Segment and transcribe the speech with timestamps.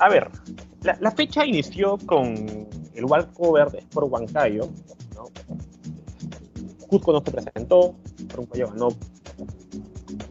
[0.00, 0.28] A ver,
[0.82, 2.34] la, fecha inició con
[2.94, 4.68] el walkover de Sport Huancayo.
[5.14, 5.30] ¿no?
[6.88, 8.88] Cusco no se presentó, Sport Huancayo ganó,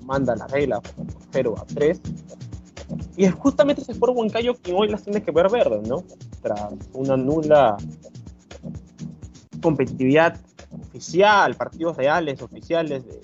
[0.01, 0.81] manda la regla
[1.31, 2.01] 0 a 3.
[3.15, 6.03] Y es justamente ese Sport Huancayo quien hoy las tiene que ver verde, ¿no?
[6.41, 7.77] Tras una nula
[9.61, 10.41] competitividad
[10.89, 13.21] oficial, partidos reales, oficiales, de,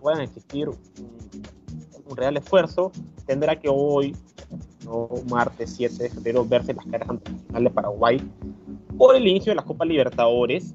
[0.00, 2.92] puedan existir un, real esfuerzo,
[3.26, 4.14] tendrá que hoy,
[4.88, 5.08] ¿no?
[5.28, 8.20] martes 7 de febrero, verse las caras ante de Paraguay
[8.96, 10.74] por el inicio de la Copa Libertadores,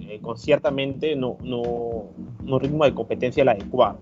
[0.00, 3.98] eh, con ciertamente no, no, un ritmo de competencia el adecuado.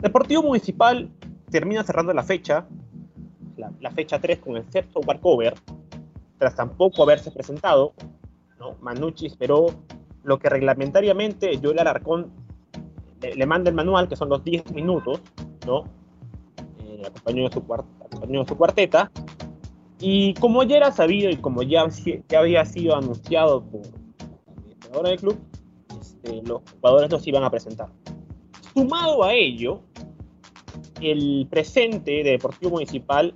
[0.00, 1.08] Deportivo Municipal
[1.50, 2.66] termina cerrando la fecha,
[3.56, 5.54] la, la fecha 3 con el sexto walkover,
[6.38, 7.94] tras tampoco haberse presentado,
[8.58, 8.74] ¿no?
[8.82, 9.68] Manucci esperó
[10.22, 12.30] lo que reglamentariamente Joel Alarcón
[13.22, 15.22] le, le, manda el manual, que son los 10 minutos,
[15.66, 15.84] ¿no?
[16.80, 19.10] Eh, acompañado, de su acompañado de su cuarteta.
[19.98, 21.86] Y como ya era sabido y como ya,
[22.28, 23.82] ya había sido anunciado por
[24.98, 25.38] el del club,
[26.00, 27.88] este, los jugadores no se iban a presentar.
[28.74, 29.80] Sumado a ello,
[31.00, 33.34] el presente de Deportivo Municipal,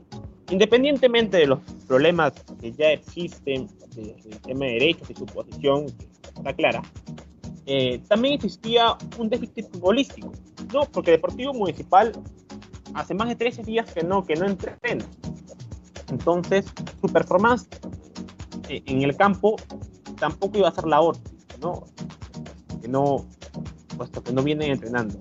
[0.50, 5.86] independientemente de los problemas que ya existen del tema de derechos y su posición,
[6.36, 6.82] está clara,
[7.66, 10.32] eh, también existía un déficit futbolístico,
[10.72, 10.82] ¿no?
[10.92, 12.12] Porque Deportivo Municipal
[12.94, 15.04] hace más de 13 días que no, que no entrena.
[16.10, 16.66] Entonces,
[17.00, 17.68] su performance
[18.68, 19.56] eh, en el campo
[20.18, 21.22] tampoco iba a ser la otra,
[21.60, 21.84] ¿no?
[22.80, 23.24] Que no,
[23.96, 25.18] puesto que no vienen entrenando.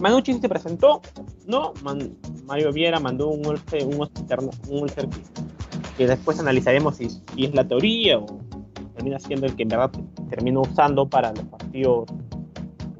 [0.00, 1.00] Manucci se presentó,
[1.46, 1.72] ¿no?
[2.44, 4.08] Mario Viera mandó un golpe, un
[4.68, 4.90] un
[5.96, 8.26] que después analizaremos si, si, es la teoría o
[8.94, 9.90] termina siendo el que en verdad
[10.30, 12.08] termina usando para los partidos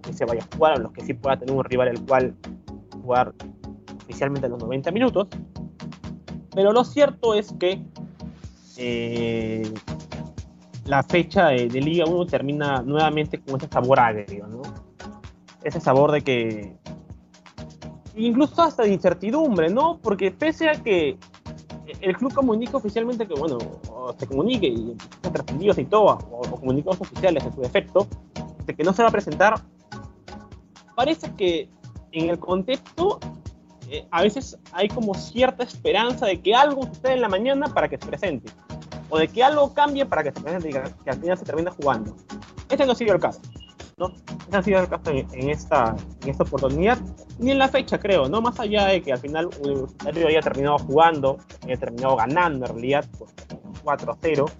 [0.02, 2.34] que se vaya a jugar, o los que sí pueda tener un rival el cual
[3.02, 3.34] jugar
[4.08, 5.28] oficialmente los 90 minutos.
[6.54, 7.82] Pero lo cierto es que
[8.78, 9.70] eh,
[10.86, 14.62] la fecha de, de, Liga 1 termina nuevamente con ese sabor agrio, ¿no?
[15.62, 16.76] Ese sabor de que.
[18.16, 19.98] Incluso hasta de incertidumbre, ¿no?
[19.98, 21.18] Porque pese a que
[22.00, 23.58] el club comunica oficialmente que, bueno,
[24.16, 28.06] se comunique y trascendidos y todo, o, o, comunicados oficiales en su defecto,
[28.64, 29.62] de que no se va a presentar,
[30.96, 31.70] parece que
[32.12, 33.20] en el contexto
[33.90, 37.88] eh, a veces hay como cierta esperanza de que algo suceda en la mañana para
[37.88, 38.52] que se presente,
[39.08, 41.70] o de que algo cambie para que se presente y que, al final se termine
[41.70, 42.14] jugando.
[42.68, 43.40] Este no ha sido el caso.
[43.96, 44.12] ¿no?
[44.48, 46.98] Ese ha sido el caso en, en, esta, en esta oportunidad,
[47.38, 48.40] ni en la fecha, creo, ¿no?
[48.40, 53.04] Más allá de que al final Universitario haya terminado jugando, haya terminado ganando en realidad
[53.18, 53.34] pues,
[53.84, 54.50] 4-0,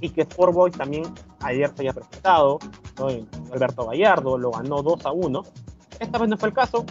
[0.00, 1.04] y que Sport Boys también
[1.40, 2.58] ayer se haya presentado,
[2.98, 3.08] ¿no?
[3.52, 5.44] Alberto Gallardo lo ganó 2-1.
[5.98, 6.84] Esta vez no fue el caso,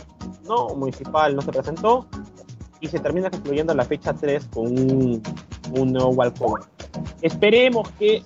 [0.47, 0.69] ¿no?
[0.75, 2.07] Municipal no se presentó,
[2.79, 5.21] y se termina concluyendo la fecha 3 con un,
[5.91, 6.63] nuevo walkover.
[7.21, 8.23] Esperemos que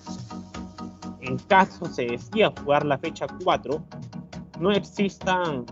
[1.21, 3.81] en caso se decida jugar la fecha 4,
[4.59, 5.65] no existan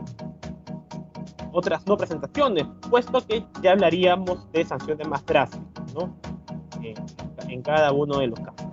[1.51, 6.15] otras no presentaciones, puesto que ya hablaríamos de sanciones más drásticas, ¿no?
[6.81, 6.95] En,
[7.49, 8.67] en cada uno de los casos.